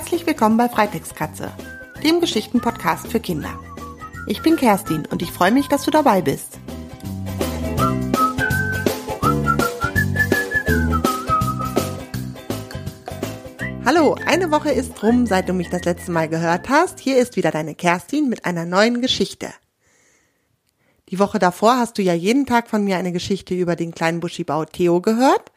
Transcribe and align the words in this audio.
Herzlich 0.00 0.26
willkommen 0.26 0.56
bei 0.56 0.66
Freitextkatze, 0.66 1.52
dem 2.02 2.22
Geschichtenpodcast 2.22 3.08
für 3.08 3.20
Kinder. 3.20 3.60
Ich 4.26 4.40
bin 4.40 4.56
Kerstin 4.56 5.04
und 5.04 5.20
ich 5.20 5.30
freue 5.30 5.52
mich, 5.52 5.68
dass 5.68 5.84
du 5.84 5.90
dabei 5.90 6.22
bist. 6.22 6.58
Hallo, 13.84 14.16
eine 14.24 14.50
Woche 14.50 14.70
ist 14.70 15.02
rum, 15.02 15.26
seit 15.26 15.50
du 15.50 15.52
mich 15.52 15.68
das 15.68 15.84
letzte 15.84 16.12
Mal 16.12 16.30
gehört 16.30 16.70
hast. 16.70 16.98
Hier 16.98 17.18
ist 17.18 17.36
wieder 17.36 17.50
deine 17.50 17.74
Kerstin 17.74 18.30
mit 18.30 18.46
einer 18.46 18.64
neuen 18.64 19.02
Geschichte. 19.02 19.52
Die 21.10 21.18
Woche 21.18 21.38
davor 21.38 21.76
hast 21.76 21.98
du 21.98 22.02
ja 22.02 22.14
jeden 22.14 22.46
Tag 22.46 22.70
von 22.70 22.82
mir 22.84 22.96
eine 22.96 23.12
Geschichte 23.12 23.52
über 23.54 23.76
den 23.76 23.92
kleinen 23.92 24.20
Buschibau 24.20 24.64
Theo 24.64 25.02
gehört. 25.02 25.52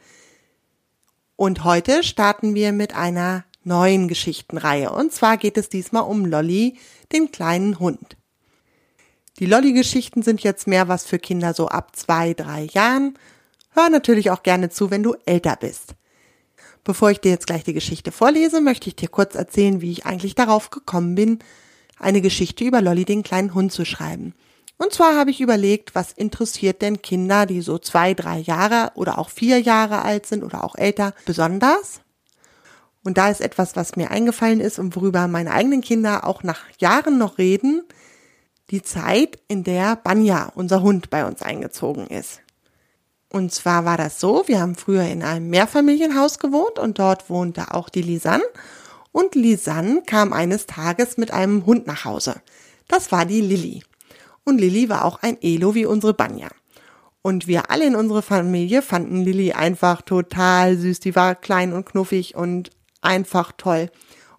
Und 1.37 1.63
heute 1.63 2.03
starten 2.03 2.55
wir 2.55 2.73
mit 2.73 2.93
einer 2.93 3.45
neuen 3.63 4.07
Geschichtenreihe. 4.07 4.91
Und 4.91 5.11
zwar 5.11 5.37
geht 5.37 5.57
es 5.57 5.69
diesmal 5.69 6.03
um 6.03 6.25
Lolly, 6.25 6.77
den 7.11 7.31
kleinen 7.31 7.79
Hund. 7.79 8.17
Die 9.39 9.45
Lolly-Geschichten 9.45 10.21
sind 10.21 10.41
jetzt 10.43 10.67
mehr 10.67 10.87
was 10.87 11.05
für 11.05 11.19
Kinder 11.19 11.53
so 11.53 11.67
ab 11.67 11.95
zwei, 11.95 12.33
drei 12.33 12.65
Jahren. 12.71 13.17
Hör 13.71 13.89
natürlich 13.89 14.29
auch 14.29 14.43
gerne 14.43 14.69
zu, 14.69 14.91
wenn 14.91 15.03
du 15.03 15.15
älter 15.25 15.55
bist. 15.55 15.95
Bevor 16.83 17.11
ich 17.11 17.19
dir 17.19 17.31
jetzt 17.31 17.47
gleich 17.47 17.63
die 17.63 17.73
Geschichte 17.73 18.11
vorlese, 18.11 18.61
möchte 18.61 18.89
ich 18.89 18.95
dir 18.95 19.07
kurz 19.07 19.35
erzählen, 19.35 19.81
wie 19.81 19.91
ich 19.91 20.05
eigentlich 20.05 20.35
darauf 20.35 20.69
gekommen 20.69 21.15
bin, 21.15 21.39
eine 21.97 22.21
Geschichte 22.21 22.63
über 22.63 22.81
Lolly, 22.81 23.05
den 23.05 23.23
kleinen 23.23 23.53
Hund 23.53 23.71
zu 23.71 23.85
schreiben. 23.85 24.33
Und 24.77 24.91
zwar 24.93 25.15
habe 25.15 25.31
ich 25.31 25.39
überlegt, 25.39 25.95
was 25.95 26.11
interessiert 26.11 26.81
denn 26.81 27.01
Kinder, 27.01 27.45
die 27.45 27.61
so 27.61 27.77
zwei, 27.77 28.13
drei 28.13 28.39
Jahre 28.39 28.91
oder 28.95 29.17
auch 29.17 29.29
vier 29.29 29.59
Jahre 29.59 30.01
alt 30.01 30.25
sind 30.25 30.43
oder 30.43 30.63
auch 30.63 30.75
älter, 30.75 31.13
besonders? 31.25 32.01
Und 33.03 33.17
da 33.17 33.29
ist 33.29 33.41
etwas, 33.41 33.75
was 33.75 33.95
mir 33.95 34.11
eingefallen 34.11 34.61
ist 34.61 34.79
und 34.79 34.95
worüber 34.95 35.27
meine 35.27 35.51
eigenen 35.51 35.81
Kinder 35.81 36.25
auch 36.25 36.43
nach 36.43 36.61
Jahren 36.79 37.17
noch 37.17 37.37
reden, 37.37 37.83
die 38.69 38.81
Zeit, 38.81 39.39
in 39.47 39.63
der 39.63 39.97
Banja, 39.97 40.51
unser 40.55 40.81
Hund, 40.81 41.09
bei 41.09 41.25
uns 41.25 41.41
eingezogen 41.41 42.07
ist. 42.07 42.39
Und 43.29 43.51
zwar 43.51 43.83
war 43.83 43.97
das 43.97 44.19
so, 44.19 44.43
wir 44.47 44.61
haben 44.61 44.75
früher 44.75 45.03
in 45.03 45.23
einem 45.23 45.49
Mehrfamilienhaus 45.49 46.39
gewohnt 46.39 46.79
und 46.79 46.99
dort 46.99 47.29
wohnte 47.29 47.73
auch 47.73 47.89
die 47.89 48.03
Lisanne. 48.03 48.43
Und 49.11 49.35
Lisanne 49.35 50.03
kam 50.05 50.33
eines 50.33 50.65
Tages 50.65 51.17
mit 51.17 51.31
einem 51.31 51.65
Hund 51.65 51.87
nach 51.87 52.05
Hause. 52.05 52.35
Das 52.87 53.11
war 53.11 53.25
die 53.25 53.41
Lilly. 53.41 53.83
Und 54.43 54.59
Lilly 54.59 54.87
war 54.89 55.05
auch 55.05 55.21
ein 55.21 55.37
Elo 55.41 55.75
wie 55.75 55.85
unsere 55.85 56.13
Banja. 56.13 56.49
Und 57.21 57.47
wir 57.47 57.71
alle 57.71 57.85
in 57.85 57.95
unserer 57.95 58.21
Familie 58.21 58.81
fanden 58.81 59.23
Lilly 59.23 59.53
einfach 59.53 60.01
total 60.01 60.77
süß. 60.77 60.99
Die 60.99 61.15
war 61.15 61.35
klein 61.35 61.73
und 61.73 61.85
knuffig 61.85 62.35
und 62.35 62.69
einfach 63.03 63.51
toll. 63.57 63.89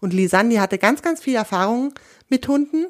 Und 0.01 0.13
Lisanne, 0.13 0.51
die 0.51 0.61
hatte 0.61 0.79
ganz, 0.79 1.03
ganz 1.03 1.21
viel 1.21 1.35
Erfahrung 1.35 1.95
mit 2.29 2.47
Hunden 2.49 2.87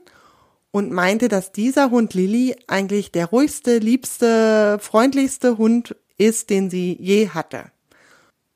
und 0.71 0.91
meinte, 0.91 1.29
dass 1.29 1.53
dieser 1.53 1.91
Hund 1.91 2.15
Lilly 2.15 2.57
eigentlich 2.67 3.13
der 3.13 3.27
ruhigste, 3.27 3.79
liebste, 3.79 4.79
freundlichste 4.81 5.57
Hund 5.57 5.95
ist, 6.19 6.51
den 6.51 6.71
sie 6.71 6.97
je 7.01 7.29
hatte. 7.29 7.67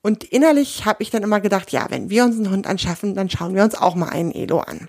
Und 0.02 0.24
innerlich 0.24 0.84
habe 0.84 1.02
ich 1.02 1.10
dann 1.10 1.22
immer 1.22 1.40
gedacht, 1.40 1.70
ja, 1.70 1.86
wenn 1.90 2.10
wir 2.10 2.24
uns 2.24 2.36
einen 2.36 2.50
Hund 2.50 2.66
anschaffen, 2.66 3.14
dann 3.14 3.30
schauen 3.30 3.54
wir 3.54 3.62
uns 3.62 3.74
auch 3.74 3.94
mal 3.94 4.08
einen 4.08 4.32
Elo 4.32 4.58
an. 4.60 4.88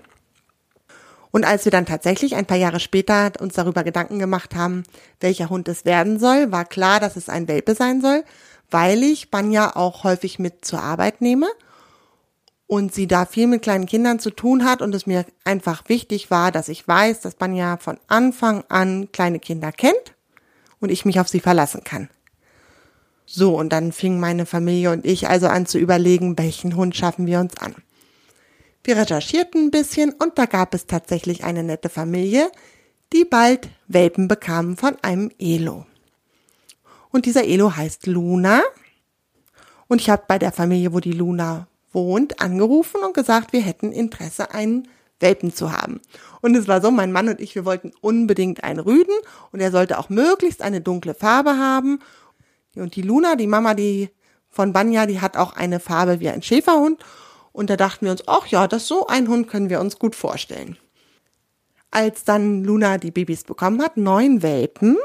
Und 1.31 1.45
als 1.45 1.65
wir 1.65 1.71
dann 1.71 1.85
tatsächlich 1.85 2.35
ein 2.35 2.45
paar 2.45 2.57
Jahre 2.57 2.79
später 2.79 3.31
uns 3.39 3.53
darüber 3.53 3.83
Gedanken 3.83 4.17
gemacht 4.17 4.55
haben, 4.55 4.83
welcher 5.19 5.49
Hund 5.49 5.67
es 5.67 5.85
werden 5.85 6.19
soll, 6.19 6.51
war 6.51 6.65
klar, 6.65 6.99
dass 6.99 7.15
es 7.15 7.29
ein 7.29 7.47
Welpe 7.47 7.75
sein 7.75 8.01
soll, 8.01 8.23
weil 8.71 9.03
ich 9.03 9.29
Banja 9.29 9.75
auch 9.75 10.03
häufig 10.03 10.39
mit 10.39 10.65
zur 10.65 10.81
Arbeit 10.81 11.21
nehme 11.21 11.47
und 12.69 12.93
sie 12.93 13.07
da 13.07 13.25
viel 13.25 13.47
mit 13.47 13.63
kleinen 13.63 13.87
Kindern 13.87 14.19
zu 14.19 14.29
tun 14.29 14.63
hat 14.63 14.83
und 14.83 14.93
es 14.93 15.07
mir 15.07 15.25
einfach 15.43 15.81
wichtig 15.87 16.29
war, 16.29 16.51
dass 16.51 16.69
ich 16.69 16.87
weiß, 16.87 17.19
dass 17.19 17.33
Banja 17.33 17.77
von 17.77 17.97
Anfang 18.07 18.63
an 18.69 19.11
kleine 19.11 19.39
Kinder 19.39 19.71
kennt 19.71 20.13
und 20.79 20.91
ich 20.91 21.03
mich 21.03 21.19
auf 21.19 21.27
sie 21.27 21.39
verlassen 21.39 21.83
kann. 21.83 22.09
So, 23.25 23.57
und 23.57 23.69
dann 23.73 23.91
fing 23.91 24.19
meine 24.19 24.45
Familie 24.45 24.91
und 24.91 25.03
ich 25.03 25.27
also 25.27 25.47
an 25.47 25.65
zu 25.65 25.79
überlegen, 25.79 26.37
welchen 26.37 26.75
Hund 26.75 26.95
schaffen 26.95 27.25
wir 27.25 27.39
uns 27.39 27.57
an. 27.57 27.73
Wir 28.83 28.97
recherchierten 28.97 29.65
ein 29.65 29.71
bisschen 29.71 30.11
und 30.11 30.37
da 30.37 30.45
gab 30.45 30.75
es 30.75 30.85
tatsächlich 30.85 31.43
eine 31.43 31.63
nette 31.63 31.89
Familie, 31.89 32.51
die 33.13 33.25
bald 33.25 33.67
Welpen 33.87 34.27
bekamen 34.27 34.77
von 34.77 34.95
einem 35.01 35.31
Elo. 35.39 35.87
Und 37.09 37.25
dieser 37.25 37.45
Elo 37.45 37.75
heißt 37.75 38.05
Luna. 38.05 38.61
Und 39.87 40.01
ich 40.01 40.11
habe 40.11 40.25
bei 40.27 40.37
der 40.37 40.51
Familie, 40.51 40.93
wo 40.93 40.99
die 40.99 41.13
Luna 41.13 41.67
wohnt, 41.91 42.41
angerufen 42.41 43.01
und 43.03 43.13
gesagt, 43.13 43.53
wir 43.53 43.61
hätten 43.61 43.91
Interesse, 43.91 44.53
einen 44.53 44.87
Welpen 45.19 45.53
zu 45.53 45.71
haben. 45.71 46.01
Und 46.41 46.55
es 46.55 46.67
war 46.67 46.81
so, 46.81 46.91
mein 46.91 47.11
Mann 47.11 47.29
und 47.29 47.41
ich, 47.41 47.55
wir 47.55 47.65
wollten 47.65 47.91
unbedingt 48.01 48.63
einen 48.63 48.79
Rüden 48.79 49.13
und 49.51 49.59
er 49.59 49.71
sollte 49.71 49.99
auch 49.99 50.09
möglichst 50.09 50.61
eine 50.61 50.81
dunkle 50.81 51.13
Farbe 51.13 51.57
haben. 51.57 51.99
Und 52.75 52.95
die 52.95 53.01
Luna, 53.01 53.35
die 53.35 53.47
Mama, 53.47 53.73
die 53.73 54.09
von 54.49 54.73
Banja, 54.73 55.05
die 55.05 55.21
hat 55.21 55.37
auch 55.37 55.55
eine 55.55 55.79
Farbe 55.79 56.19
wie 56.19 56.29
ein 56.29 56.41
Schäferhund. 56.41 57.03
Und 57.51 57.69
da 57.69 57.75
dachten 57.75 58.05
wir 58.05 58.11
uns, 58.11 58.23
ach 58.27 58.47
ja, 58.47 58.67
das 58.67 58.87
so 58.87 59.07
ein 59.07 59.27
Hund 59.27 59.47
können 59.47 59.69
wir 59.69 59.81
uns 59.81 59.99
gut 59.99 60.15
vorstellen. 60.15 60.77
Als 61.91 62.23
dann 62.23 62.63
Luna 62.63 62.97
die 62.97 63.11
Babys 63.11 63.43
bekommen 63.43 63.81
hat, 63.81 63.97
neun 63.97 64.41
Welpen, 64.43 64.97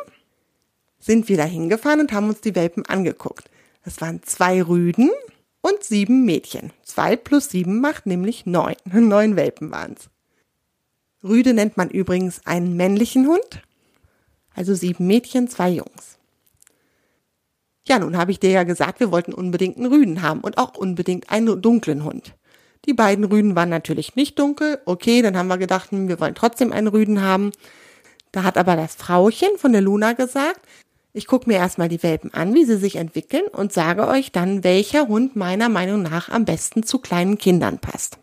sind 0.98 1.28
wir 1.28 1.36
da 1.36 1.44
hingefahren 1.44 2.00
und 2.00 2.12
haben 2.12 2.28
uns 2.28 2.40
die 2.40 2.54
Welpen 2.54 2.86
angeguckt. 2.86 3.50
Das 3.84 4.00
waren 4.00 4.22
zwei 4.22 4.62
Rüden, 4.62 5.10
und 5.64 5.82
sieben 5.82 6.26
Mädchen. 6.26 6.74
Zwei 6.82 7.16
plus 7.16 7.48
sieben 7.48 7.80
macht 7.80 8.04
nämlich 8.04 8.44
neun. 8.44 8.74
Neun 8.92 9.34
Welpen 9.34 9.70
waren's. 9.70 10.10
Rüde 11.22 11.54
nennt 11.54 11.78
man 11.78 11.88
übrigens 11.88 12.42
einen 12.44 12.76
männlichen 12.76 13.26
Hund. 13.26 13.62
Also 14.54 14.74
sieben 14.74 15.06
Mädchen, 15.06 15.48
zwei 15.48 15.70
Jungs. 15.70 16.18
Ja, 17.88 17.98
nun 17.98 18.18
habe 18.18 18.30
ich 18.30 18.40
dir 18.40 18.50
ja 18.50 18.64
gesagt, 18.64 19.00
wir 19.00 19.10
wollten 19.10 19.32
unbedingt 19.32 19.78
einen 19.78 19.86
Rüden 19.86 20.20
haben 20.20 20.40
und 20.40 20.58
auch 20.58 20.76
unbedingt 20.76 21.30
einen 21.30 21.62
dunklen 21.62 22.04
Hund. 22.04 22.34
Die 22.84 22.92
beiden 22.92 23.24
Rüden 23.24 23.56
waren 23.56 23.70
natürlich 23.70 24.16
nicht 24.16 24.38
dunkel. 24.38 24.80
Okay, 24.84 25.22
dann 25.22 25.36
haben 25.36 25.48
wir 25.48 25.56
gedacht, 25.56 25.92
hm, 25.92 26.08
wir 26.08 26.20
wollen 26.20 26.34
trotzdem 26.34 26.72
einen 26.72 26.88
Rüden 26.88 27.22
haben. 27.22 27.52
Da 28.32 28.42
hat 28.42 28.58
aber 28.58 28.76
das 28.76 28.96
Frauchen 28.96 29.56
von 29.56 29.72
der 29.72 29.80
Luna 29.80 30.12
gesagt, 30.12 30.60
ich 31.16 31.28
gucke 31.28 31.48
mir 31.48 31.56
erstmal 31.56 31.88
die 31.88 32.02
Welpen 32.02 32.34
an, 32.34 32.54
wie 32.54 32.64
sie 32.64 32.76
sich 32.76 32.96
entwickeln 32.96 33.46
und 33.46 33.72
sage 33.72 34.08
euch 34.08 34.32
dann, 34.32 34.64
welcher 34.64 35.06
Hund 35.06 35.36
meiner 35.36 35.68
Meinung 35.68 36.02
nach 36.02 36.28
am 36.28 36.44
besten 36.44 36.82
zu 36.82 36.98
kleinen 36.98 37.38
Kindern 37.38 37.78
passt. 37.78 38.18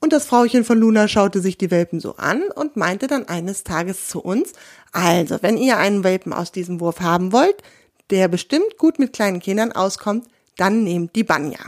Und 0.00 0.12
das 0.12 0.26
Frauchen 0.26 0.64
von 0.64 0.78
Luna 0.78 1.06
schaute 1.06 1.40
sich 1.40 1.58
die 1.58 1.70
Welpen 1.70 2.00
so 2.00 2.16
an 2.16 2.42
und 2.54 2.76
meinte 2.76 3.06
dann 3.06 3.28
eines 3.28 3.62
Tages 3.62 4.08
zu 4.08 4.20
uns, 4.20 4.52
also 4.90 5.38
wenn 5.42 5.56
ihr 5.56 5.76
einen 5.76 6.02
Welpen 6.02 6.32
aus 6.32 6.50
diesem 6.50 6.80
Wurf 6.80 7.00
haben 7.00 7.32
wollt, 7.32 7.62
der 8.10 8.26
bestimmt 8.26 8.76
gut 8.76 8.98
mit 8.98 9.12
kleinen 9.12 9.38
Kindern 9.38 9.70
auskommt, 9.70 10.26
dann 10.56 10.82
nehmt 10.82 11.14
die 11.14 11.24
Banja. 11.24 11.60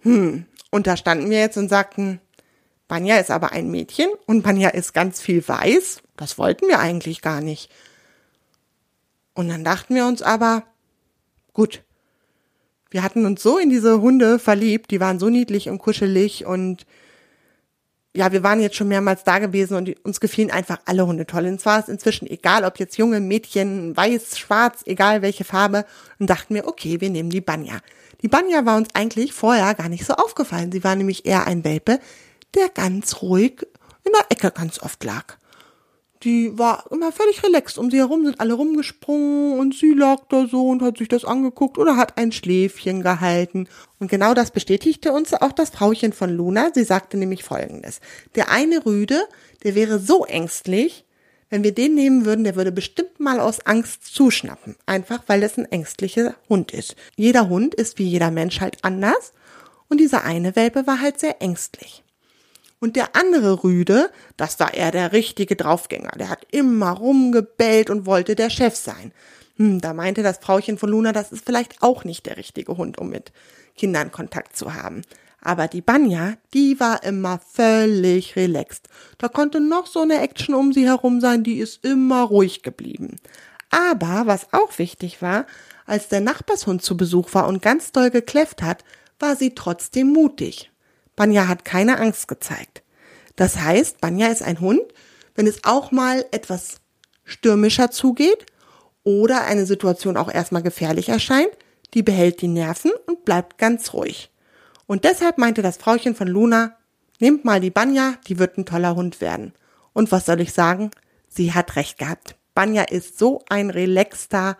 Hm, 0.00 0.44
und 0.70 0.86
da 0.86 0.98
standen 0.98 1.30
wir 1.30 1.38
jetzt 1.38 1.56
und 1.56 1.70
sagten, 1.70 2.20
Banja 2.86 3.16
ist 3.16 3.30
aber 3.30 3.52
ein 3.52 3.70
Mädchen 3.70 4.10
und 4.26 4.42
Banja 4.42 4.68
ist 4.68 4.92
ganz 4.92 5.22
viel 5.22 5.46
weiß. 5.46 6.02
Das 6.16 6.36
wollten 6.36 6.68
wir 6.68 6.80
eigentlich 6.80 7.22
gar 7.22 7.40
nicht. 7.40 7.70
Und 9.34 9.48
dann 9.48 9.64
dachten 9.64 9.94
wir 9.94 10.06
uns 10.06 10.22
aber, 10.22 10.62
gut, 11.52 11.82
wir 12.90 13.02
hatten 13.02 13.26
uns 13.26 13.42
so 13.42 13.58
in 13.58 13.70
diese 13.70 14.00
Hunde 14.00 14.38
verliebt, 14.38 14.90
die 14.92 15.00
waren 15.00 15.18
so 15.18 15.28
niedlich 15.28 15.68
und 15.68 15.78
kuschelig 15.78 16.46
und 16.46 16.86
ja, 18.16 18.30
wir 18.30 18.44
waren 18.44 18.60
jetzt 18.60 18.76
schon 18.76 18.86
mehrmals 18.86 19.24
da 19.24 19.40
gewesen 19.40 19.76
und 19.76 20.04
uns 20.04 20.20
gefielen 20.20 20.52
einfach 20.52 20.78
alle 20.84 21.04
Hunde 21.04 21.26
toll. 21.26 21.46
Und 21.46 21.60
zwar 21.60 21.80
ist 21.80 21.88
inzwischen 21.88 22.30
egal, 22.30 22.64
ob 22.64 22.78
jetzt 22.78 22.96
junge 22.96 23.18
Mädchen, 23.18 23.96
weiß, 23.96 24.38
schwarz, 24.38 24.82
egal 24.86 25.20
welche 25.20 25.42
Farbe. 25.42 25.84
Und 26.20 26.30
dachten 26.30 26.54
wir, 26.54 26.68
okay, 26.68 27.00
wir 27.00 27.10
nehmen 27.10 27.30
die 27.30 27.40
Banja. 27.40 27.80
Die 28.22 28.28
Banja 28.28 28.64
war 28.64 28.76
uns 28.76 28.90
eigentlich 28.94 29.32
vorher 29.32 29.74
gar 29.74 29.88
nicht 29.88 30.06
so 30.06 30.14
aufgefallen. 30.14 30.70
Sie 30.70 30.84
war 30.84 30.94
nämlich 30.94 31.26
eher 31.26 31.48
ein 31.48 31.64
Welpe, 31.64 31.98
der 32.54 32.68
ganz 32.68 33.20
ruhig 33.20 33.66
in 34.04 34.12
der 34.12 34.30
Ecke 34.30 34.52
ganz 34.52 34.80
oft 34.80 35.02
lag 35.02 35.36
die 36.24 36.58
war 36.58 36.84
immer 36.90 37.12
völlig 37.12 37.42
relaxed. 37.42 37.78
Um 37.78 37.90
sie 37.90 37.98
herum 37.98 38.24
sind 38.24 38.40
alle 38.40 38.54
rumgesprungen 38.54 39.58
und 39.58 39.74
sie 39.74 39.92
lag 39.92 40.22
da 40.30 40.46
so 40.46 40.68
und 40.68 40.82
hat 40.82 40.98
sich 40.98 41.08
das 41.08 41.24
angeguckt 41.24 41.76
oder 41.76 41.96
hat 41.96 42.16
ein 42.16 42.32
Schläfchen 42.32 43.02
gehalten. 43.02 43.68
Und 43.98 44.10
genau 44.10 44.32
das 44.32 44.50
bestätigte 44.50 45.12
uns 45.12 45.34
auch 45.34 45.52
das 45.52 45.70
Frauchen 45.70 46.12
von 46.12 46.30
Luna. 46.30 46.70
Sie 46.74 46.84
sagte 46.84 47.16
nämlich 47.18 47.44
Folgendes. 47.44 48.00
Der 48.34 48.50
eine 48.50 48.84
Rüde, 48.86 49.22
der 49.62 49.74
wäre 49.74 49.98
so 49.98 50.24
ängstlich, 50.24 51.04
wenn 51.50 51.62
wir 51.62 51.72
den 51.72 51.94
nehmen 51.94 52.24
würden, 52.24 52.44
der 52.44 52.56
würde 52.56 52.72
bestimmt 52.72 53.20
mal 53.20 53.38
aus 53.38 53.60
Angst 53.66 54.06
zuschnappen. 54.06 54.76
Einfach 54.86 55.22
weil 55.26 55.42
es 55.42 55.58
ein 55.58 55.70
ängstlicher 55.70 56.34
Hund 56.48 56.72
ist. 56.72 56.96
Jeder 57.16 57.48
Hund 57.48 57.74
ist 57.74 57.98
wie 57.98 58.08
jeder 58.08 58.30
Mensch 58.30 58.60
halt 58.60 58.78
anders. 58.82 59.32
Und 59.88 59.98
dieser 59.98 60.24
eine 60.24 60.56
Welpe 60.56 60.86
war 60.86 61.00
halt 61.00 61.20
sehr 61.20 61.42
ängstlich. 61.42 62.03
Und 62.84 62.96
der 62.96 63.16
andere 63.16 63.64
Rüde, 63.64 64.10
das 64.36 64.60
war 64.60 64.74
eher 64.74 64.90
der 64.90 65.12
richtige 65.12 65.56
Draufgänger. 65.56 66.10
Der 66.18 66.28
hat 66.28 66.46
immer 66.50 66.90
rumgebellt 66.90 67.88
und 67.88 68.04
wollte 68.04 68.34
der 68.34 68.50
Chef 68.50 68.76
sein. 68.76 69.10
Hm, 69.56 69.80
da 69.80 69.94
meinte 69.94 70.22
das 70.22 70.36
Frauchen 70.36 70.76
von 70.76 70.90
Luna, 70.90 71.12
das 71.12 71.32
ist 71.32 71.46
vielleicht 71.46 71.82
auch 71.82 72.04
nicht 72.04 72.26
der 72.26 72.36
richtige 72.36 72.76
Hund, 72.76 72.98
um 72.98 73.08
mit 73.08 73.32
Kindern 73.74 74.12
Kontakt 74.12 74.54
zu 74.54 74.74
haben. 74.74 75.00
Aber 75.40 75.66
die 75.66 75.80
Banja, 75.80 76.34
die 76.52 76.78
war 76.78 77.02
immer 77.04 77.38
völlig 77.38 78.36
relaxed. 78.36 78.90
Da 79.16 79.28
konnte 79.28 79.60
noch 79.60 79.86
so 79.86 80.02
eine 80.02 80.20
Action 80.20 80.54
um 80.54 80.74
sie 80.74 80.84
herum 80.84 81.22
sein, 81.22 81.42
die 81.42 81.60
ist 81.60 81.86
immer 81.86 82.24
ruhig 82.24 82.62
geblieben. 82.62 83.16
Aber 83.70 84.26
was 84.26 84.52
auch 84.52 84.76
wichtig 84.76 85.22
war, 85.22 85.46
als 85.86 86.08
der 86.08 86.20
Nachbarshund 86.20 86.82
zu 86.82 86.98
Besuch 86.98 87.32
war 87.32 87.48
und 87.48 87.62
ganz 87.62 87.92
doll 87.92 88.10
gekläfft 88.10 88.60
hat, 88.60 88.84
war 89.18 89.36
sie 89.36 89.54
trotzdem 89.54 90.12
mutig. 90.12 90.70
Banja 91.16 91.48
hat 91.48 91.64
keine 91.64 91.98
Angst 91.98 92.28
gezeigt. 92.28 92.82
Das 93.36 93.56
heißt, 93.56 94.00
Banja 94.00 94.28
ist 94.28 94.42
ein 94.42 94.60
Hund, 94.60 94.82
wenn 95.34 95.46
es 95.46 95.64
auch 95.64 95.90
mal 95.90 96.24
etwas 96.30 96.76
stürmischer 97.24 97.90
zugeht 97.90 98.46
oder 99.02 99.44
eine 99.44 99.66
Situation 99.66 100.16
auch 100.16 100.32
erstmal 100.32 100.62
gefährlich 100.62 101.08
erscheint, 101.08 101.50
die 101.94 102.02
behält 102.02 102.40
die 102.40 102.48
Nerven 102.48 102.92
und 103.06 103.24
bleibt 103.24 103.58
ganz 103.58 103.92
ruhig. 103.92 104.30
Und 104.86 105.04
deshalb 105.04 105.38
meinte 105.38 105.62
das 105.62 105.76
Frauchen 105.76 106.14
von 106.14 106.28
Luna, 106.28 106.76
nehmt 107.20 107.44
mal 107.44 107.60
die 107.60 107.70
Banja, 107.70 108.14
die 108.26 108.38
wird 108.38 108.58
ein 108.58 108.66
toller 108.66 108.94
Hund 108.94 109.20
werden. 109.20 109.54
Und 109.92 110.12
was 110.12 110.26
soll 110.26 110.40
ich 110.40 110.52
sagen? 110.52 110.90
Sie 111.28 111.52
hat 111.52 111.76
recht 111.76 111.98
gehabt. 111.98 112.36
Banja 112.54 112.82
ist 112.82 113.18
so 113.18 113.42
ein 113.48 113.70
relaxter, 113.70 114.56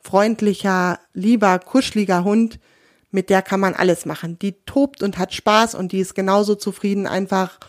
freundlicher, 0.00 0.98
lieber, 1.12 1.58
kuscheliger 1.58 2.24
Hund. 2.24 2.58
Mit 3.12 3.30
der 3.30 3.42
kann 3.42 3.60
man 3.60 3.74
alles 3.74 4.06
machen. 4.06 4.38
Die 4.40 4.52
tobt 4.66 5.02
und 5.02 5.18
hat 5.18 5.32
Spaß 5.32 5.74
und 5.74 5.92
die 5.92 6.00
ist 6.00 6.14
genauso 6.14 6.54
zufrieden, 6.54 7.06
einfach 7.06 7.60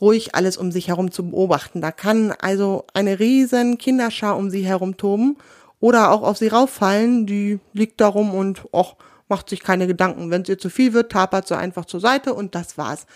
ruhig 0.00 0.34
alles 0.34 0.56
um 0.56 0.70
sich 0.70 0.88
herum 0.88 1.10
zu 1.10 1.30
beobachten. 1.30 1.80
Da 1.80 1.90
kann 1.90 2.32
also 2.32 2.84
eine 2.92 3.18
riesen 3.18 3.78
Kinderschar 3.78 4.36
um 4.36 4.50
sie 4.50 4.64
herum 4.64 4.96
toben 4.96 5.38
oder 5.80 6.10
auch 6.10 6.22
auf 6.22 6.36
sie 6.38 6.48
rauffallen. 6.48 7.26
Die 7.26 7.58
liegt 7.72 8.00
darum 8.00 8.34
und 8.34 8.62
och, 8.72 8.96
macht 9.28 9.48
sich 9.48 9.60
keine 9.60 9.86
Gedanken. 9.86 10.30
Wenn 10.30 10.42
es 10.42 10.48
ihr 10.48 10.58
zu 10.58 10.68
viel 10.68 10.92
wird, 10.92 11.10
tapert 11.10 11.48
sie 11.48 11.56
einfach 11.56 11.86
zur 11.86 12.00
Seite 12.00 12.34
und 12.34 12.54
das 12.54 12.76
war's. 12.76 13.06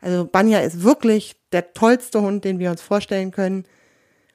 Also 0.00 0.24
Banja 0.24 0.60
ist 0.60 0.82
wirklich 0.82 1.36
der 1.52 1.74
tollste 1.74 2.22
Hund, 2.22 2.44
den 2.44 2.58
wir 2.58 2.70
uns 2.70 2.80
vorstellen 2.80 3.30
können. 3.30 3.64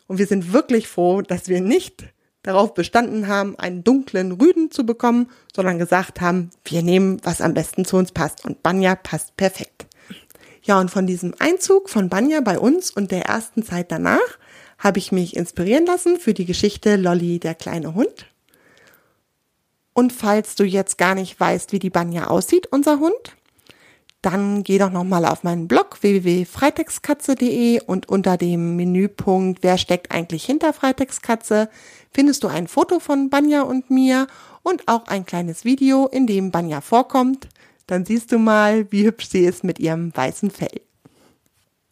Und 0.08 0.18
wir 0.18 0.28
sind 0.28 0.54
wirklich 0.54 0.88
froh, 0.88 1.22
dass 1.22 1.48
wir 1.48 1.62
nicht 1.62 2.04
darauf 2.44 2.74
bestanden 2.74 3.28
haben, 3.28 3.58
einen 3.58 3.84
dunklen 3.84 4.32
Rüden 4.32 4.72
zu 4.72 4.86
bekommen, 4.86 5.30
sondern 5.56 5.78
gesagt 5.78 6.22
haben, 6.22 6.50
wir 6.66 6.82
nehmen, 6.82 7.20
was 7.24 7.42
am 7.42 7.54
besten 7.54 7.86
zu 7.86 7.98
uns 7.98 8.12
passt. 8.12 8.46
Und 8.46 8.64
Banja 8.64 8.96
passt 8.96 9.38
perfekt. 9.38 9.88
Ja, 10.64 10.80
und 10.80 10.92
von 10.92 11.08
diesem 11.08 11.34
Einzug 11.40 11.90
von 11.90 12.10
Banja 12.10 12.42
bei 12.42 12.60
uns 12.60 12.92
und 12.92 13.12
der 13.12 13.26
ersten 13.26 13.64
Zeit 13.64 13.92
danach 13.92 14.20
habe 14.78 15.00
ich 15.00 15.12
mich 15.12 15.36
inspirieren 15.36 15.86
lassen 15.86 16.20
für 16.20 16.34
die 16.34 16.46
Geschichte 16.46 16.96
Lolly, 16.96 17.40
der 17.40 17.56
kleine 17.56 17.94
Hund. 17.94 18.28
Und 19.94 20.14
falls 20.14 20.56
du 20.56 20.64
jetzt 20.64 20.98
gar 20.98 21.16
nicht 21.16 21.40
weißt, 21.40 21.72
wie 21.72 21.80
die 21.80 21.90
Banja 21.90 22.28
aussieht, 22.28 22.68
unser 22.72 23.00
Hund, 23.00 23.36
dann 24.22 24.64
geh 24.64 24.78
doch 24.78 24.92
nochmal 24.92 25.26
auf 25.26 25.44
meinen 25.44 25.68
Blog 25.68 25.98
www.freitextkatze.de 26.02 27.82
und 27.82 28.08
unter 28.08 28.38
dem 28.38 28.76
Menüpunkt 28.76 29.64
Wer 29.64 29.78
steckt 29.78 30.12
eigentlich 30.12 30.46
hinter 30.46 30.74
Freitextkatze 30.74 31.70
findest 32.12 32.44
du 32.44 32.48
ein 32.48 32.68
Foto 32.68 33.00
von 33.00 33.30
Banja 33.30 33.62
und 33.64 33.90
mir 33.90 34.28
und 34.64 34.88
auch 34.88 35.08
ein 35.08 35.26
kleines 35.26 35.66
Video, 35.66 36.08
in 36.08 36.28
dem 36.28 36.52
Banja 36.52 36.82
vorkommt. 36.82 37.48
Dann 37.88 38.06
siehst 38.06 38.32
du 38.32 38.38
mal, 38.38 38.92
wie 38.92 39.06
hübsch 39.06 39.28
sie 39.30 39.44
ist 39.44 39.64
mit 39.64 39.80
ihrem 39.80 40.16
weißen 40.16 40.52
Fell. 40.52 40.82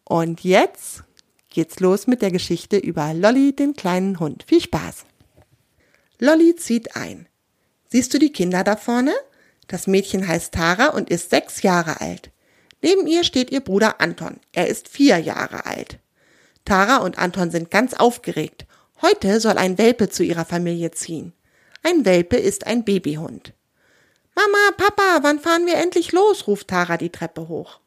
Und 0.04 0.44
jetzt 0.44 1.02
geht's 1.48 1.80
los 1.80 2.06
mit 2.06 2.22
der 2.22 2.30
Geschichte 2.30 2.76
über 2.76 3.12
Lolly, 3.12 3.54
den 3.54 3.74
kleinen 3.74 4.20
Hund. 4.20 4.44
Viel 4.46 4.60
Spaß! 4.60 5.04
Lolly 6.18 6.54
zieht 6.56 6.96
ein. 6.96 7.26
Siehst 7.88 8.14
du 8.14 8.18
die 8.18 8.32
Kinder 8.32 8.62
da 8.62 8.76
vorne? 8.76 9.12
Das 9.70 9.86
Mädchen 9.86 10.26
heißt 10.26 10.52
Tara 10.52 10.88
und 10.88 11.10
ist 11.10 11.30
sechs 11.30 11.62
Jahre 11.62 12.00
alt. 12.00 12.32
Neben 12.82 13.06
ihr 13.06 13.22
steht 13.22 13.52
ihr 13.52 13.60
Bruder 13.60 14.00
Anton. 14.00 14.40
Er 14.50 14.66
ist 14.66 14.88
vier 14.88 15.18
Jahre 15.18 15.64
alt. 15.64 16.00
Tara 16.64 16.96
und 16.96 17.18
Anton 17.18 17.52
sind 17.52 17.70
ganz 17.70 17.94
aufgeregt. 17.94 18.66
Heute 19.00 19.38
soll 19.38 19.58
ein 19.58 19.78
Welpe 19.78 20.08
zu 20.08 20.24
ihrer 20.24 20.44
Familie 20.44 20.90
ziehen. 20.90 21.34
Ein 21.84 22.04
Welpe 22.04 22.36
ist 22.36 22.66
ein 22.66 22.84
Babyhund. 22.84 23.52
Mama, 24.34 24.72
Papa, 24.76 25.20
wann 25.22 25.38
fahren 25.38 25.66
wir 25.66 25.76
endlich 25.76 26.10
los? 26.10 26.48
ruft 26.48 26.66
Tara 26.66 26.96
die 26.96 27.10
Treppe 27.10 27.46
hoch. 27.46 27.78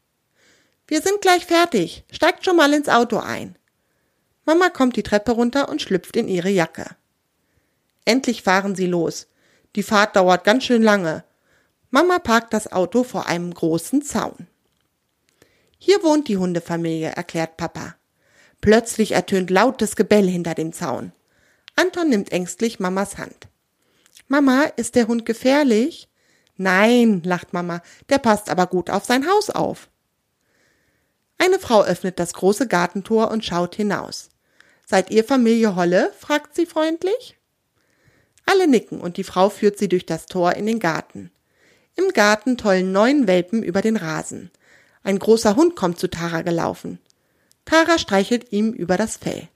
Wir 0.88 1.02
sind 1.02 1.20
gleich 1.20 1.46
fertig. 1.46 2.06
Steigt 2.14 2.46
schon 2.46 2.56
mal 2.56 2.74
ins 2.74 2.88
Auto 2.88 3.18
ein. 3.18 3.58
Mama 4.46 4.70
kommt 4.70 4.96
die 4.96 5.04
Treppe 5.04 5.34
runter 5.34 5.68
und 5.68 5.82
schlüpft 5.82 6.16
in 6.16 6.30
ihre 6.30 6.50
Jacke. 6.50 6.96
Endlich 8.06 8.42
fahren 8.42 8.74
sie 8.74 8.88
los. 8.88 9.28
Die 9.76 9.84
Fahrt 9.84 10.16
dauert 10.16 10.46
ganz 10.46 10.64
schön 10.64 10.82
lange. 10.82 11.26
Mama 11.94 12.18
parkt 12.18 12.56
das 12.56 12.72
Auto 12.72 13.04
vor 13.04 13.28
einem 13.28 13.54
großen 13.54 14.02
Zaun. 14.02 14.48
Hier 15.78 16.02
wohnt 16.02 16.28
die 16.28 16.38
Hundefamilie, 16.38 17.10
erklärt 17.10 17.56
Papa. 17.56 17.94
Plötzlich 18.62 19.12
ertönt 19.12 19.52
lautes 19.52 19.96
Gebell 19.96 20.28
hinter 20.28 20.56
dem 20.56 20.74
Zaun. 20.74 21.12
Anton 21.76 22.10
nimmt 22.10 22.32
ängstlich 22.32 22.80
Mamas 22.80 23.20
Hand. 23.20 23.48
Mama, 24.28 24.64
ist 24.76 24.96
der 24.96 25.08
Hund 25.08 25.24
gefährlich? 25.28 26.10
Nein, 26.58 27.22
lacht 27.24 27.54
Mama, 27.54 27.84
der 28.10 28.18
passt 28.18 28.50
aber 28.50 28.66
gut 28.66 28.90
auf 28.90 29.06
sein 29.06 29.28
Haus 29.28 29.52
auf. 29.52 29.88
Eine 31.38 31.60
Frau 31.60 31.84
öffnet 31.84 32.18
das 32.18 32.34
große 32.34 32.68
Gartentor 32.68 33.30
und 33.30 33.46
schaut 33.46 33.76
hinaus. 33.76 34.30
Seid 34.84 35.12
ihr 35.12 35.24
Familie 35.24 35.76
Holle? 35.76 36.12
fragt 36.18 36.56
sie 36.56 36.66
freundlich. 36.66 37.38
Alle 38.48 38.68
nicken 38.68 39.00
und 39.00 39.18
die 39.18 39.24
Frau 39.24 39.52
führt 39.52 39.78
sie 39.78 39.90
durch 39.90 40.08
das 40.08 40.26
Tor 40.26 40.54
in 40.54 40.66
den 40.66 40.80
Garten. 40.80 41.30
Im 41.96 42.10
Garten 42.14 42.58
tollen 42.58 42.92
neun 42.92 43.28
Welpen 43.28 43.62
über 43.62 43.82
den 43.82 43.98
Rasen. 43.98 44.52
Ein 45.04 45.20
großer 45.20 45.56
Hund 45.56 45.76
kommt 45.76 46.00
zu 46.00 46.10
Tara 46.10 46.42
gelaufen. 46.42 47.00
Tara 47.66 47.98
streichelt 47.98 48.52
ihm 48.52 48.74
über 48.74 48.98
das 48.98 49.18
Fell. 49.18 49.48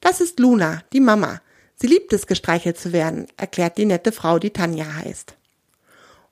Das 0.00 0.20
ist 0.20 0.40
Luna, 0.40 0.82
die 0.92 1.00
Mama. 1.00 1.40
Sie 1.76 1.86
liebt 1.86 2.12
es, 2.12 2.26
gestreichelt 2.26 2.78
zu 2.78 2.92
werden, 2.92 3.26
erklärt 3.36 3.78
die 3.78 3.86
nette 3.86 4.12
Frau, 4.12 4.38
die 4.38 4.50
Tanja 4.50 4.94
heißt. 4.96 5.34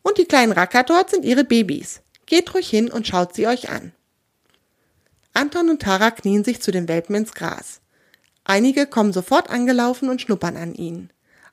Und 0.03 0.19
die 0.19 0.25
kleinen 0.25 0.53
Racker 0.53 0.83
dort 0.83 1.11
sind 1.11 1.25
ihre 1.25 1.45
Babys. 1.45 2.01
Geht 2.27 2.53
ruhig 2.55 2.69
hin 2.69 2.91
und 2.91 3.07
schaut 3.07 3.35
sie 3.35 3.47
euch 3.47 3.71
an. 3.71 3.93
Anton 5.35 5.71
und 5.71 5.83
Tara 5.83 6.11
knien 6.11 6.45
sich 6.45 6.61
zu 6.61 6.71
den 6.71 6.89
Welpen 6.89 7.15
ins 7.15 7.33
Gras. 7.33 7.81
Einige 8.45 8.87
kommen 8.87 9.13
sofort 9.13 9.51
angelaufen 9.51 10.09
und 10.09 10.21
schnuppern 10.21 10.57
an 10.57 10.75
ihnen. 10.75 11.11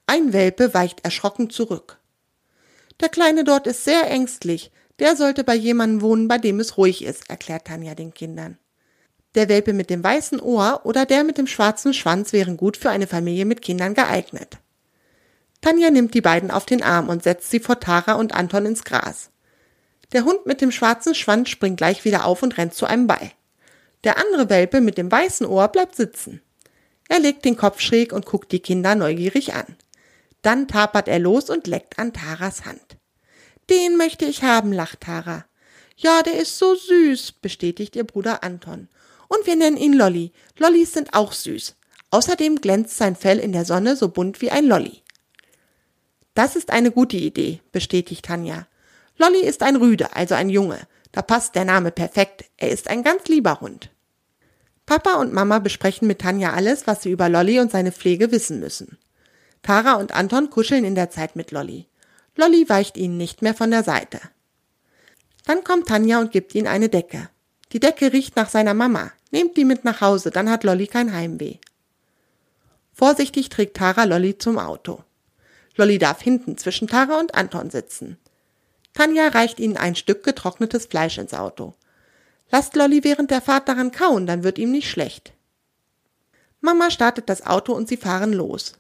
Ein 0.07 0.33
Welpe 0.33 0.73
weicht 0.73 1.03
erschrocken 1.03 1.49
zurück. 1.49 1.99
Der 3.01 3.09
Kleine 3.09 3.43
dort 3.43 3.67
ist 3.67 3.83
sehr 3.83 4.09
ängstlich. 4.09 4.71
Der 4.99 5.15
sollte 5.15 5.43
bei 5.43 5.55
jemandem 5.55 6.01
wohnen, 6.01 6.27
bei 6.27 6.37
dem 6.37 6.59
es 6.59 6.77
ruhig 6.77 7.03
ist, 7.03 7.29
erklärt 7.29 7.65
Tanja 7.65 7.95
den 7.95 8.13
Kindern. 8.13 8.57
Der 9.35 9.49
Welpe 9.49 9.73
mit 9.73 9.89
dem 9.89 10.01
weißen 10.01 10.39
Ohr 10.39 10.81
oder 10.85 11.05
der 11.05 11.25
mit 11.25 11.37
dem 11.37 11.47
schwarzen 11.47 11.93
Schwanz 11.93 12.31
wären 12.31 12.55
gut 12.55 12.77
für 12.77 12.89
eine 12.89 13.07
Familie 13.07 13.43
mit 13.43 13.61
Kindern 13.61 13.93
geeignet. 13.93 14.57
Tanja 15.59 15.89
nimmt 15.89 16.13
die 16.13 16.21
beiden 16.21 16.51
auf 16.51 16.65
den 16.65 16.81
Arm 16.81 17.09
und 17.09 17.23
setzt 17.23 17.51
sie 17.51 17.59
vor 17.59 17.81
Tara 17.81 18.13
und 18.13 18.33
Anton 18.33 18.65
ins 18.65 18.85
Gras. 18.85 19.31
Der 20.13 20.23
Hund 20.23 20.45
mit 20.45 20.61
dem 20.61 20.71
schwarzen 20.71 21.15
Schwanz 21.15 21.49
springt 21.49 21.77
gleich 21.77 22.05
wieder 22.05 22.25
auf 22.25 22.43
und 22.43 22.57
rennt 22.57 22.73
zu 22.73 22.85
einem 22.85 23.07
Ball. 23.07 23.31
Der 24.05 24.17
andere 24.17 24.49
Welpe 24.49 24.79
mit 24.79 24.97
dem 24.97 25.11
weißen 25.11 25.45
Ohr 25.45 25.67
bleibt 25.67 25.95
sitzen. 25.95 26.41
Er 27.09 27.19
legt 27.19 27.43
den 27.43 27.57
Kopf 27.57 27.81
schräg 27.81 28.13
und 28.13 28.25
guckt 28.25 28.51
die 28.51 28.59
Kinder 28.59 28.95
neugierig 28.95 29.53
an. 29.53 29.75
Dann 30.45 30.67
tapert 30.67 31.07
er 31.07 31.17
los 31.17 31.49
und 31.49 31.65
leckt 31.65 31.97
an 31.97 32.13
Taras 32.13 32.65
Hand. 32.65 32.97
Den 33.71 33.97
möchte 33.97 34.25
ich 34.25 34.43
haben, 34.43 34.71
lacht 34.71 35.01
Tara. 35.01 35.43
Ja, 35.97 36.21
der 36.21 36.37
ist 36.37 36.59
so 36.59 36.75
süß, 36.75 37.31
bestätigt 37.41 37.95
ihr 37.95 38.03
Bruder 38.03 38.43
Anton. 38.43 38.87
Und 39.27 39.47
wir 39.47 39.55
nennen 39.55 39.75
ihn 39.75 39.93
Lolly. 39.93 40.33
Lollys 40.59 40.93
sind 40.93 41.15
auch 41.15 41.31
süß. 41.31 41.77
Außerdem 42.11 42.61
glänzt 42.61 42.95
sein 42.95 43.15
Fell 43.15 43.39
in 43.39 43.53
der 43.53 43.65
Sonne 43.65 43.95
so 43.95 44.09
bunt 44.09 44.39
wie 44.39 44.51
ein 44.51 44.67
Lolly. 44.67 45.01
Das 46.35 46.55
ist 46.55 46.69
eine 46.69 46.91
gute 46.91 47.17
Idee, 47.17 47.61
bestätigt 47.71 48.25
Tanja. 48.25 48.67
Lolly 49.17 49.39
ist 49.39 49.63
ein 49.63 49.77
Rüde, 49.77 50.15
also 50.15 50.35
ein 50.35 50.49
Junge. 50.49 50.79
Da 51.11 51.23
passt 51.23 51.55
der 51.55 51.65
Name 51.65 51.89
perfekt. 51.89 52.45
Er 52.57 52.69
ist 52.69 52.87
ein 52.87 53.01
ganz 53.01 53.25
lieber 53.25 53.61
Hund. 53.61 53.89
Papa 54.85 55.15
und 55.15 55.33
Mama 55.33 55.57
besprechen 55.57 56.07
mit 56.07 56.19
Tanja 56.19 56.53
alles, 56.53 56.85
was 56.85 57.01
sie 57.01 57.09
über 57.09 57.29
Lolly 57.29 57.59
und 57.59 57.71
seine 57.71 57.91
Pflege 57.91 58.31
wissen 58.31 58.59
müssen. 58.59 58.99
Tara 59.65 59.93
und 59.93 60.13
Anton 60.13 60.51
kuscheln 60.51 60.85
in 60.85 60.93
der 60.93 61.09
Zeit 61.09 61.35
mit 61.35 61.49
Lolly. 61.49 61.87
Lolly 62.35 62.69
weicht 62.69 62.97
ihnen 62.97 63.17
nicht 63.17 63.41
mehr 63.41 63.55
von 63.55 63.71
der 63.71 63.81
Seite. 63.81 64.21
Dann 65.43 65.63
kommt 65.63 65.87
Tanja 65.87 66.19
und 66.19 66.31
gibt 66.31 66.53
ihnen 66.53 66.67
eine 66.67 66.87
Decke. 66.87 67.29
Die 67.71 67.79
Decke 67.79 68.13
riecht 68.13 68.35
nach 68.35 68.47
seiner 68.47 68.75
Mama. 68.75 69.11
Nehmt 69.31 69.57
die 69.57 69.65
mit 69.65 69.83
nach 69.83 70.01
Hause, 70.01 70.29
dann 70.29 70.51
hat 70.51 70.63
Lolly 70.63 70.85
kein 70.85 71.11
Heimweh. 71.11 71.55
Vorsichtig 72.93 73.49
trägt 73.49 73.75
Tara 73.75 74.03
Lolly 74.03 74.37
zum 74.37 74.59
Auto. 74.59 75.03
Lolly 75.75 75.97
darf 75.97 76.21
hinten 76.21 76.59
zwischen 76.59 76.87
Tara 76.87 77.19
und 77.19 77.33
Anton 77.33 77.71
sitzen. 77.71 78.19
Tanja 78.93 79.29
reicht 79.29 79.59
ihnen 79.59 79.77
ein 79.77 79.95
Stück 79.95 80.23
getrocknetes 80.23 80.85
Fleisch 80.85 81.17
ins 81.17 81.33
Auto. 81.33 81.73
Lasst 82.51 82.75
Lolly 82.75 83.03
während 83.03 83.31
der 83.31 83.41
Fahrt 83.41 83.67
daran 83.67 83.91
kauen, 83.91 84.27
dann 84.27 84.43
wird 84.43 84.59
ihm 84.59 84.69
nicht 84.69 84.91
schlecht. 84.91 85.33
Mama 86.61 86.91
startet 86.91 87.29
das 87.29 87.47
Auto 87.47 87.73
und 87.73 87.87
sie 87.87 87.97
fahren 87.97 88.31
los. 88.31 88.73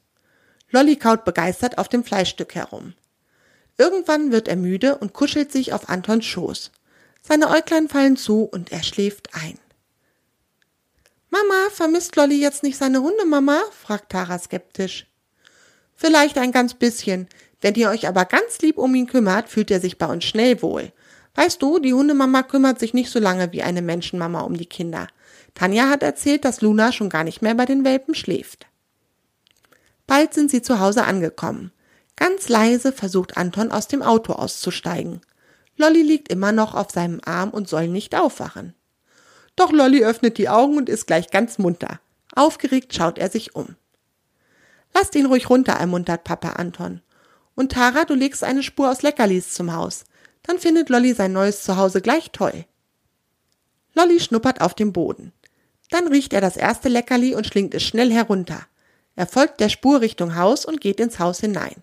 Lolly 0.71 0.95
kaut 0.95 1.25
begeistert 1.25 1.77
auf 1.77 1.89
dem 1.89 2.03
Fleischstück 2.03 2.55
herum. 2.55 2.93
Irgendwann 3.77 4.31
wird 4.31 4.47
er 4.47 4.55
müde 4.55 4.97
und 4.97 5.13
kuschelt 5.13 5.51
sich 5.51 5.73
auf 5.73 5.89
Antons 5.89 6.25
Schoß. 6.25 6.71
Seine 7.21 7.49
Äuglein 7.49 7.89
fallen 7.89 8.17
zu 8.17 8.43
und 8.43 8.71
er 8.71 8.83
schläft 8.83 9.29
ein. 9.33 9.59
Mama, 11.29 11.69
vermisst 11.71 12.15
Lolly 12.15 12.39
jetzt 12.39 12.63
nicht 12.63 12.77
seine 12.77 13.01
Hunde, 13.01 13.25
Mama? 13.25 13.61
fragt 13.71 14.11
Tara 14.11 14.39
skeptisch. 14.39 15.07
Vielleicht 15.95 16.37
ein 16.37 16.51
ganz 16.51 16.73
bisschen. 16.73 17.27
Wenn 17.61 17.75
ihr 17.75 17.89
euch 17.89 18.07
aber 18.07 18.25
ganz 18.25 18.59
lieb 18.59 18.77
um 18.77 18.93
ihn 18.95 19.07
kümmert, 19.07 19.49
fühlt 19.49 19.71
er 19.71 19.81
sich 19.81 19.97
bei 19.97 20.05
uns 20.05 20.23
schnell 20.23 20.61
wohl. 20.61 20.91
Weißt 21.33 21.61
du, 21.61 21.79
die 21.79 21.93
Hundemama 21.93 22.43
kümmert 22.43 22.79
sich 22.79 22.93
nicht 22.93 23.09
so 23.09 23.19
lange 23.19 23.51
wie 23.51 23.63
eine 23.63 23.81
Menschenmama 23.81 24.41
um 24.41 24.55
die 24.55 24.67
Kinder. 24.67 25.07
Tanja 25.53 25.89
hat 25.89 26.03
erzählt, 26.03 26.45
dass 26.45 26.61
Luna 26.61 26.91
schon 26.91 27.09
gar 27.09 27.23
nicht 27.23 27.41
mehr 27.41 27.55
bei 27.55 27.65
den 27.65 27.83
Welpen 27.83 28.15
schläft. 28.15 28.67
Bald 30.07 30.33
sind 30.33 30.51
sie 30.51 30.61
zu 30.61 30.79
Hause 30.79 31.03
angekommen. 31.05 31.71
Ganz 32.15 32.47
leise 32.47 32.91
versucht 32.91 33.37
Anton 33.37 33.71
aus 33.71 33.87
dem 33.87 34.01
Auto 34.01 34.33
auszusteigen. 34.33 35.21
Lolly 35.77 36.01
liegt 36.01 36.31
immer 36.31 36.51
noch 36.51 36.73
auf 36.73 36.91
seinem 36.91 37.19
Arm 37.25 37.49
und 37.49 37.67
soll 37.67 37.87
nicht 37.87 38.15
aufwachen. 38.15 38.73
Doch 39.55 39.71
Lolly 39.71 40.03
öffnet 40.03 40.37
die 40.37 40.49
Augen 40.49 40.77
und 40.77 40.89
ist 40.89 41.07
gleich 41.07 41.29
ganz 41.29 41.57
munter. 41.57 41.99
Aufgeregt 42.33 42.93
schaut 42.93 43.17
er 43.17 43.29
sich 43.29 43.55
um. 43.55 43.75
Lasst 44.93 45.15
ihn 45.15 45.25
ruhig 45.25 45.49
runter, 45.49 45.73
ermuntert 45.73 46.23
Papa 46.23 46.51
Anton. 46.51 47.01
Und 47.55 47.73
Tara, 47.73 48.05
du 48.05 48.13
legst 48.13 48.43
eine 48.43 48.63
Spur 48.63 48.89
aus 48.89 49.01
Leckerlis 49.01 49.53
zum 49.53 49.73
Haus. 49.73 50.05
Dann 50.43 50.59
findet 50.59 50.89
Lolly 50.89 51.13
sein 51.13 51.33
neues 51.33 51.63
Zuhause 51.63 52.01
gleich 52.01 52.31
toll. 52.31 52.65
Lolly 53.93 54.19
schnuppert 54.19 54.61
auf 54.61 54.73
dem 54.73 54.93
Boden. 54.93 55.31
Dann 55.89 56.07
riecht 56.07 56.33
er 56.33 56.41
das 56.41 56.57
erste 56.57 56.89
Leckerli 56.89 57.35
und 57.35 57.47
schlingt 57.47 57.73
es 57.73 57.83
schnell 57.83 58.11
herunter. 58.11 58.67
Er 59.15 59.27
folgt 59.27 59.59
der 59.59 59.69
Spur 59.69 60.01
Richtung 60.01 60.35
Haus 60.35 60.65
und 60.65 60.81
geht 60.81 60.99
ins 60.99 61.19
Haus 61.19 61.39
hinein. 61.39 61.75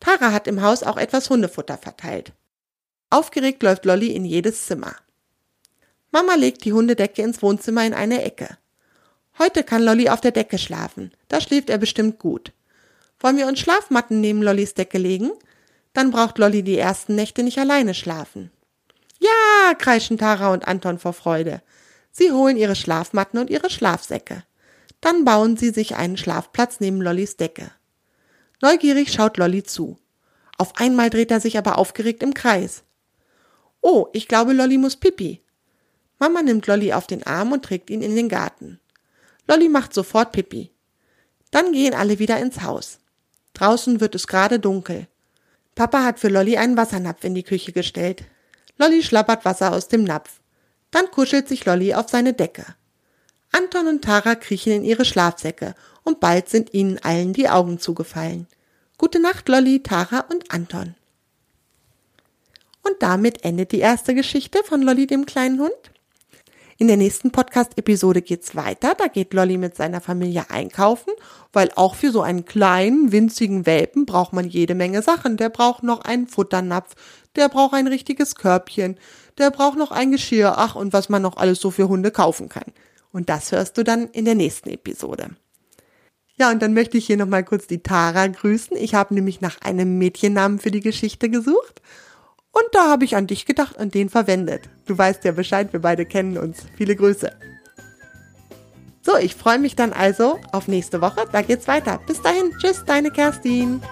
Tara 0.00 0.32
hat 0.32 0.46
im 0.46 0.62
Haus 0.62 0.82
auch 0.82 0.96
etwas 0.96 1.28
Hundefutter 1.28 1.76
verteilt. 1.76 2.32
Aufgeregt 3.10 3.62
läuft 3.62 3.84
Lolly 3.84 4.12
in 4.12 4.24
jedes 4.24 4.66
Zimmer. 4.66 4.96
Mama 6.10 6.34
legt 6.34 6.64
die 6.64 6.72
Hundedecke 6.72 7.22
ins 7.22 7.42
Wohnzimmer 7.42 7.84
in 7.84 7.94
eine 7.94 8.22
Ecke. 8.22 8.56
Heute 9.38 9.62
kann 9.62 9.82
Lolly 9.82 10.08
auf 10.08 10.20
der 10.20 10.32
Decke 10.32 10.58
schlafen. 10.58 11.12
Da 11.28 11.40
schläft 11.40 11.70
er 11.70 11.78
bestimmt 11.78 12.18
gut. 12.18 12.52
Wollen 13.20 13.36
wir 13.36 13.46
uns 13.46 13.60
Schlafmatten 13.60 14.20
neben 14.20 14.42
Lollys 14.42 14.74
Decke 14.74 14.98
legen? 14.98 15.30
Dann 15.92 16.10
braucht 16.10 16.38
Lolly 16.38 16.62
die 16.62 16.78
ersten 16.78 17.14
Nächte 17.14 17.42
nicht 17.42 17.58
alleine 17.58 17.94
schlafen. 17.94 18.50
Ja, 19.18 19.74
kreischen 19.74 20.18
Tara 20.18 20.52
und 20.52 20.66
Anton 20.66 20.98
vor 20.98 21.12
Freude. 21.12 21.62
Sie 22.10 22.32
holen 22.32 22.56
ihre 22.56 22.74
Schlafmatten 22.74 23.38
und 23.38 23.50
ihre 23.50 23.70
Schlafsäcke. 23.70 24.42
Dann 25.00 25.24
bauen 25.24 25.56
sie 25.56 25.70
sich 25.70 25.96
einen 25.96 26.16
Schlafplatz 26.16 26.80
neben 26.80 27.00
Lollys 27.00 27.36
Decke. 27.36 27.70
Neugierig 28.60 29.12
schaut 29.12 29.38
Lolly 29.38 29.62
zu. 29.62 29.98
Auf 30.58 30.76
einmal 30.76 31.08
dreht 31.08 31.30
er 31.30 31.40
sich 31.40 31.56
aber 31.56 31.78
aufgeregt 31.78 32.22
im 32.22 32.34
Kreis. 32.34 32.82
Oh, 33.80 34.08
ich 34.12 34.28
glaube, 34.28 34.52
Lolly 34.52 34.76
muss 34.76 34.96
pipi. 34.96 35.42
Mama 36.18 36.42
nimmt 36.42 36.66
Lolly 36.66 36.92
auf 36.92 37.06
den 37.06 37.26
Arm 37.26 37.52
und 37.52 37.64
trägt 37.64 37.88
ihn 37.88 38.02
in 38.02 38.14
den 38.14 38.28
Garten. 38.28 38.78
Lolly 39.48 39.70
macht 39.70 39.94
sofort 39.94 40.32
pipi. 40.32 40.70
Dann 41.50 41.72
gehen 41.72 41.94
alle 41.94 42.18
wieder 42.18 42.38
ins 42.38 42.60
Haus. 42.60 42.98
Draußen 43.54 44.00
wird 44.00 44.14
es 44.14 44.26
gerade 44.26 44.60
dunkel. 44.60 45.08
Papa 45.74 46.04
hat 46.04 46.20
für 46.20 46.28
Lolly 46.28 46.58
einen 46.58 46.76
Wassernapf 46.76 47.24
in 47.24 47.34
die 47.34 47.42
Küche 47.42 47.72
gestellt. 47.72 48.24
Lolly 48.76 49.02
schlappert 49.02 49.46
Wasser 49.46 49.72
aus 49.72 49.88
dem 49.88 50.04
Napf. 50.04 50.40
Dann 50.90 51.10
kuschelt 51.10 51.48
sich 51.48 51.64
Lolly 51.64 51.94
auf 51.94 52.10
seine 52.10 52.34
Decke. 52.34 52.66
Anton 53.52 53.88
und 53.88 54.02
Tara 54.02 54.36
kriechen 54.36 54.72
in 54.72 54.84
ihre 54.84 55.04
Schlafsäcke 55.04 55.74
und 56.04 56.20
bald 56.20 56.48
sind 56.48 56.72
ihnen 56.72 56.98
allen 57.02 57.32
die 57.32 57.48
Augen 57.48 57.78
zugefallen. 57.78 58.46
Gute 58.96 59.20
Nacht, 59.20 59.48
Lolly, 59.48 59.82
Tara 59.82 60.26
und 60.30 60.52
Anton. 60.52 60.94
Und 62.82 62.96
damit 63.00 63.44
endet 63.44 63.72
die 63.72 63.80
erste 63.80 64.14
Geschichte 64.14 64.60
von 64.64 64.82
Lolly 64.82 65.06
dem 65.06 65.26
kleinen 65.26 65.60
Hund. 65.60 65.72
In 66.78 66.86
der 66.86 66.96
nächsten 66.96 67.30
Podcast-Episode 67.30 68.22
geht's 68.22 68.56
weiter. 68.56 68.94
Da 68.96 69.08
geht 69.08 69.34
Lolly 69.34 69.58
mit 69.58 69.76
seiner 69.76 70.00
Familie 70.00 70.48
einkaufen, 70.48 71.12
weil 71.52 71.70
auch 71.74 71.94
für 71.94 72.10
so 72.10 72.22
einen 72.22 72.46
kleinen, 72.46 73.12
winzigen 73.12 73.66
Welpen 73.66 74.06
braucht 74.06 74.32
man 74.32 74.48
jede 74.48 74.74
Menge 74.74 75.02
Sachen. 75.02 75.36
Der 75.36 75.50
braucht 75.50 75.82
noch 75.82 76.00
einen 76.00 76.26
Futternapf, 76.26 76.94
der 77.36 77.50
braucht 77.50 77.74
ein 77.74 77.86
richtiges 77.86 78.34
Körbchen, 78.34 78.98
der 79.36 79.50
braucht 79.50 79.76
noch 79.76 79.90
ein 79.90 80.10
Geschirr, 80.10 80.54
ach, 80.56 80.74
und 80.74 80.94
was 80.94 81.10
man 81.10 81.20
noch 81.20 81.36
alles 81.36 81.60
so 81.60 81.70
für 81.70 81.88
Hunde 81.88 82.10
kaufen 82.10 82.48
kann. 82.48 82.72
Und 83.12 83.28
das 83.28 83.52
hörst 83.52 83.76
du 83.76 83.82
dann 83.82 84.08
in 84.08 84.24
der 84.24 84.34
nächsten 84.34 84.70
Episode. 84.70 85.30
Ja, 86.36 86.50
und 86.50 86.62
dann 86.62 86.72
möchte 86.72 86.96
ich 86.96 87.06
hier 87.06 87.16
nochmal 87.16 87.44
kurz 87.44 87.66
die 87.66 87.82
Tara 87.82 88.26
grüßen. 88.26 88.76
Ich 88.76 88.94
habe 88.94 89.14
nämlich 89.14 89.40
nach 89.40 89.60
einem 89.60 89.98
Mädchennamen 89.98 90.58
für 90.58 90.70
die 90.70 90.80
Geschichte 90.80 91.28
gesucht. 91.28 91.82
Und 92.52 92.64
da 92.72 92.88
habe 92.88 93.04
ich 93.04 93.14
an 93.14 93.26
dich 93.26 93.46
gedacht 93.46 93.76
und 93.76 93.94
den 93.94 94.08
verwendet. 94.08 94.68
Du 94.86 94.96
weißt 94.96 95.24
ja 95.24 95.32
Bescheid, 95.32 95.72
wir 95.72 95.80
beide 95.80 96.06
kennen 96.06 96.38
uns. 96.38 96.64
Viele 96.76 96.96
Grüße. 96.96 97.30
So, 99.02 99.16
ich 99.16 99.34
freue 99.34 99.58
mich 99.58 99.76
dann 99.76 99.92
also 99.92 100.38
auf 100.52 100.66
nächste 100.66 101.00
Woche. 101.00 101.24
Da 101.30 101.42
geht's 101.42 101.68
weiter. 101.68 102.00
Bis 102.06 102.22
dahin. 102.22 102.52
Tschüss, 102.58 102.84
deine 102.86 103.10
Kerstin. 103.10 103.82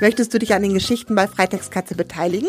Möchtest 0.00 0.34
du 0.34 0.38
dich 0.38 0.52
an 0.52 0.62
den 0.62 0.74
Geschichten 0.74 1.14
bei 1.14 1.28
Freitagskatze 1.28 1.94
beteiligen? 1.94 2.48